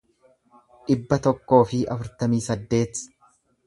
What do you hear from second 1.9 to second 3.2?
afurtamii saddeet